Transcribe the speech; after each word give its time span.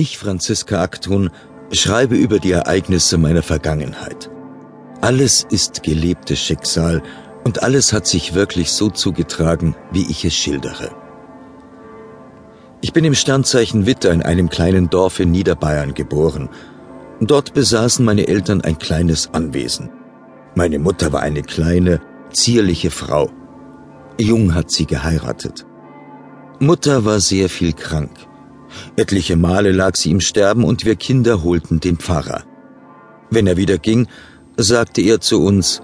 Ich, 0.00 0.16
Franziska 0.16 0.80
Aktun, 0.80 1.30
schreibe 1.72 2.14
über 2.14 2.38
die 2.38 2.52
Ereignisse 2.52 3.18
meiner 3.18 3.42
Vergangenheit. 3.42 4.30
Alles 5.00 5.44
ist 5.50 5.82
gelebtes 5.82 6.38
Schicksal 6.38 7.02
und 7.42 7.64
alles 7.64 7.92
hat 7.92 8.06
sich 8.06 8.32
wirklich 8.32 8.70
so 8.70 8.90
zugetragen, 8.90 9.74
wie 9.90 10.08
ich 10.08 10.24
es 10.24 10.34
schildere. 10.34 10.90
Ich 12.80 12.92
bin 12.92 13.04
im 13.04 13.16
Sternzeichen 13.16 13.86
Witter 13.86 14.12
in 14.12 14.22
einem 14.22 14.48
kleinen 14.48 14.88
Dorf 14.88 15.18
in 15.18 15.32
Niederbayern 15.32 15.94
geboren. 15.94 16.48
Dort 17.20 17.52
besaßen 17.52 18.04
meine 18.04 18.28
Eltern 18.28 18.60
ein 18.60 18.78
kleines 18.78 19.34
Anwesen. 19.34 19.90
Meine 20.54 20.78
Mutter 20.78 21.12
war 21.12 21.22
eine 21.22 21.42
kleine, 21.42 22.00
zierliche 22.30 22.92
Frau. 22.92 23.30
Jung 24.16 24.54
hat 24.54 24.70
sie 24.70 24.86
geheiratet. 24.86 25.66
Mutter 26.60 27.04
war 27.04 27.18
sehr 27.18 27.48
viel 27.48 27.72
krank. 27.72 28.27
Etliche 28.96 29.36
Male 29.36 29.72
lag 29.72 29.96
sie 29.96 30.10
im 30.10 30.20
Sterben 30.20 30.64
und 30.64 30.84
wir 30.84 30.96
Kinder 30.96 31.42
holten 31.42 31.80
den 31.80 31.96
Pfarrer. 31.96 32.44
Wenn 33.30 33.46
er 33.46 33.56
wieder 33.56 33.78
ging, 33.78 34.08
sagte 34.56 35.00
er 35.02 35.20
zu 35.20 35.42
uns, 35.42 35.82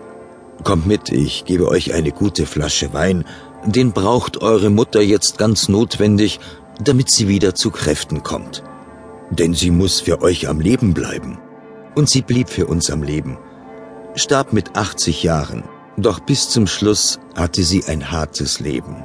Kommt 0.63 0.87
mit, 0.87 1.11
ich 1.11 1.45
gebe 1.45 1.69
euch 1.69 1.93
eine 1.95 2.13
gute 2.13 2.47
Flasche 2.47 2.93
Wein, 2.93 3.25
den 3.67 3.93
braucht 3.93 4.41
eure 4.41 4.71
Mutter 4.71 5.01
jetzt 5.01 5.37
ganz 5.37 5.69
notwendig, 5.69 6.39
damit 6.83 7.11
sie 7.11 7.29
wieder 7.29 7.55
zu 7.55 7.71
Kräften 7.71 8.23
kommt. 8.23 8.63
Denn 9.31 9.55
sie 9.55 9.71
muss 9.71 10.01
für 10.01 10.23
euch 10.23 10.49
am 10.49 10.61
Leben 10.61 10.95
bleiben. 10.95 11.39
Und 11.95 12.09
sie 12.09 12.23
blieb 12.23 12.49
für 12.49 12.67
uns 12.67 12.91
am 12.91 13.03
Leben. 13.03 13.37
Starb 14.15 14.53
mit 14.53 14.77
80 14.77 15.23
Jahren, 15.23 15.65
doch 15.97 16.21
bis 16.21 16.49
zum 16.49 16.67
Schluss 16.67 17.19
hatte 17.35 17.63
sie 17.63 17.85
ein 17.85 18.11
hartes 18.11 18.61
Leben. 18.61 19.05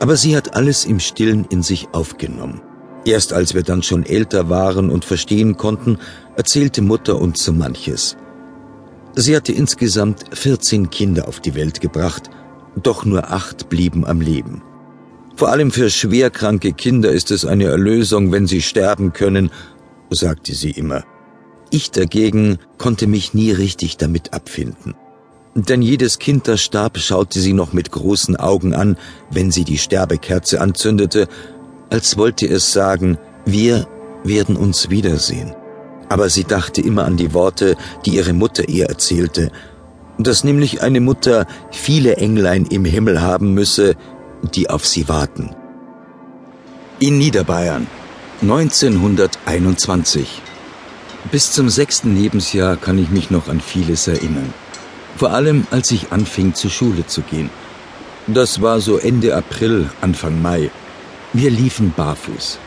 Aber 0.00 0.16
sie 0.16 0.36
hat 0.36 0.54
alles 0.54 0.84
im 0.86 0.98
stillen 0.98 1.44
in 1.50 1.62
sich 1.62 1.88
aufgenommen. 1.92 2.62
Erst 3.04 3.32
als 3.32 3.54
wir 3.54 3.62
dann 3.62 3.82
schon 3.82 4.04
älter 4.04 4.48
waren 4.48 4.90
und 4.90 5.04
verstehen 5.04 5.56
konnten, 5.56 5.98
erzählte 6.36 6.82
Mutter 6.82 7.20
uns 7.20 7.42
so 7.44 7.52
manches. 7.52 8.16
Sie 9.16 9.34
hatte 9.34 9.52
insgesamt 9.52 10.24
14 10.32 10.90
Kinder 10.90 11.26
auf 11.26 11.40
die 11.40 11.54
Welt 11.54 11.80
gebracht, 11.80 12.30
doch 12.80 13.04
nur 13.04 13.30
acht 13.30 13.68
blieben 13.68 14.06
am 14.06 14.20
Leben. 14.20 14.62
Vor 15.34 15.48
allem 15.48 15.70
für 15.70 15.90
schwerkranke 15.90 16.72
Kinder 16.72 17.10
ist 17.10 17.30
es 17.30 17.44
eine 17.44 17.64
Erlösung, 17.64 18.30
wenn 18.30 18.46
sie 18.46 18.60
sterben 18.60 19.12
können, 19.12 19.50
sagte 20.10 20.54
sie 20.54 20.70
immer. 20.70 21.04
Ich 21.70 21.90
dagegen 21.90 22.58
konnte 22.78 23.06
mich 23.06 23.32
nie 23.32 23.52
richtig 23.52 23.96
damit 23.96 24.34
abfinden. 24.34 24.94
Denn 25.54 25.82
jedes 25.82 26.18
Kind, 26.18 26.46
das 26.46 26.60
starb, 26.60 26.98
schaute 26.98 27.40
sie 27.40 27.52
noch 27.52 27.72
mit 27.72 27.90
großen 27.90 28.36
Augen 28.36 28.74
an, 28.74 28.96
wenn 29.30 29.50
sie 29.50 29.64
die 29.64 29.78
Sterbekerze 29.78 30.60
anzündete, 30.60 31.26
als 31.90 32.16
wollte 32.16 32.48
es 32.48 32.72
sagen, 32.72 33.18
wir 33.44 33.86
werden 34.24 34.56
uns 34.56 34.90
wiedersehen. 34.90 35.54
Aber 36.08 36.28
sie 36.28 36.42
dachte 36.44 36.80
immer 36.80 37.04
an 37.04 37.16
die 37.16 37.34
Worte, 37.34 37.76
die 38.04 38.16
ihre 38.16 38.32
Mutter 38.32 38.68
ihr 38.68 38.86
erzählte, 38.86 39.52
dass 40.18 40.42
nämlich 40.44 40.82
eine 40.82 41.00
Mutter 41.00 41.46
viele 41.70 42.16
Englein 42.16 42.66
im 42.66 42.84
Himmel 42.84 43.22
haben 43.22 43.54
müsse, 43.54 43.94
die 44.54 44.70
auf 44.70 44.86
sie 44.86 45.08
warten. 45.08 45.56
In 46.98 47.18
Niederbayern 47.18 47.86
1921. 48.42 50.42
Bis 51.30 51.52
zum 51.52 51.68
sechsten 51.68 52.16
Lebensjahr 52.16 52.76
kann 52.76 52.98
ich 52.98 53.10
mich 53.10 53.30
noch 53.30 53.46
an 53.48 53.60
vieles 53.60 54.08
erinnern. 54.08 54.52
Vor 55.16 55.32
allem, 55.32 55.66
als 55.70 55.90
ich 55.90 56.12
anfing, 56.12 56.54
zur 56.54 56.70
Schule 56.70 57.06
zu 57.06 57.20
gehen. 57.22 57.50
Das 58.26 58.60
war 58.62 58.80
so 58.80 58.96
Ende 58.96 59.36
April, 59.36 59.90
Anfang 60.00 60.40
Mai. 60.40 60.70
Wir 61.32 61.50
liefen 61.50 61.92
barfuß. 61.96 62.58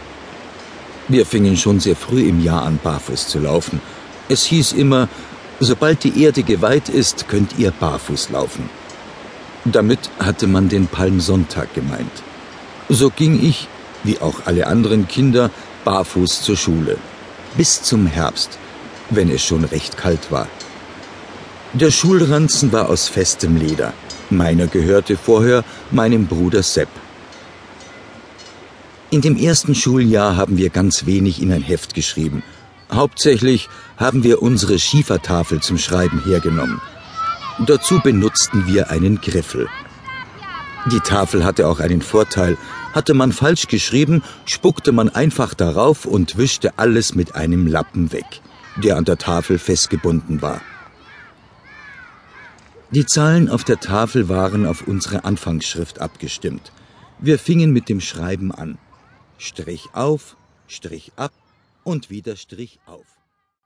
Wir 1.09 1.25
fingen 1.25 1.57
schon 1.57 1.81
sehr 1.81 1.97
früh 1.97 2.29
im 2.29 2.41
Jahr 2.41 2.63
an, 2.63 2.79
barfuß 2.81 3.27
zu 3.27 3.39
laufen. 3.39 3.81
Es 4.29 4.45
hieß 4.45 4.71
immer, 4.71 5.09
sobald 5.59 6.05
die 6.05 6.23
Erde 6.23 6.43
geweiht 6.43 6.87
ist, 6.87 7.27
könnt 7.27 7.57
ihr 7.57 7.71
barfuß 7.71 8.29
laufen. 8.29 8.69
Damit 9.65 9.99
hatte 10.17 10.47
man 10.47 10.69
den 10.69 10.87
Palmsonntag 10.87 11.73
gemeint. 11.73 12.23
So 12.87 13.09
ging 13.09 13.45
ich, 13.45 13.67
wie 14.05 14.19
auch 14.19 14.45
alle 14.45 14.67
anderen 14.67 15.09
Kinder, 15.09 15.51
barfuß 15.83 16.41
zur 16.41 16.55
Schule. 16.55 16.95
Bis 17.57 17.81
zum 17.81 18.07
Herbst, 18.07 18.57
wenn 19.09 19.29
es 19.29 19.43
schon 19.43 19.65
recht 19.65 19.97
kalt 19.97 20.31
war. 20.31 20.47
Der 21.73 21.91
Schulranzen 21.91 22.71
war 22.71 22.87
aus 22.87 23.09
festem 23.09 23.57
Leder. 23.57 23.91
Meiner 24.29 24.67
gehörte 24.67 25.17
vorher 25.17 25.65
meinem 25.91 26.27
Bruder 26.27 26.63
Sepp. 26.63 27.02
In 29.13 29.21
dem 29.21 29.37
ersten 29.37 29.75
Schuljahr 29.75 30.37
haben 30.37 30.57
wir 30.57 30.71
ganz 30.71 31.05
wenig 31.05 31.39
in 31.39 31.51
ein 31.51 31.61
Heft 31.61 31.93
geschrieben. 31.93 32.41
Hauptsächlich 32.91 33.69
haben 33.95 34.23
wir 34.23 34.41
unsere 34.41 34.79
Schiefertafel 34.79 35.61
zum 35.61 35.77
Schreiben 35.77 36.23
hergenommen. 36.25 36.81
Dazu 37.67 37.99
benutzten 37.99 38.65
wir 38.65 38.89
einen 38.89 39.21
Griffel. 39.21 39.67
Die 40.91 40.99
Tafel 40.99 41.45
hatte 41.45 41.67
auch 41.67 41.79
einen 41.79 42.01
Vorteil. 42.01 42.57
Hatte 42.93 43.13
man 43.13 43.31
falsch 43.31 43.67
geschrieben, 43.67 44.23
spuckte 44.45 44.91
man 44.91 45.09
einfach 45.09 45.53
darauf 45.53 46.05
und 46.05 46.35
wischte 46.39 46.79
alles 46.79 47.13
mit 47.13 47.35
einem 47.35 47.67
Lappen 47.67 48.11
weg, 48.13 48.41
der 48.77 48.97
an 48.97 49.05
der 49.05 49.19
Tafel 49.19 49.59
festgebunden 49.59 50.41
war. 50.41 50.59
Die 52.89 53.05
Zahlen 53.05 53.47
auf 53.47 53.63
der 53.63 53.79
Tafel 53.79 54.27
waren 54.27 54.65
auf 54.65 54.87
unsere 54.87 55.23
Anfangsschrift 55.23 56.01
abgestimmt. 56.01 56.71
Wir 57.19 57.37
fingen 57.37 57.71
mit 57.71 57.89
dem 57.89 58.01
Schreiben 58.01 58.51
an. 58.51 58.79
Strich 59.45 59.89
auf, 59.93 60.37
Strich 60.67 61.11
ab 61.17 61.33
und 61.83 62.09
wieder 62.09 62.37
Strich 62.37 62.79
auf. 62.85 63.19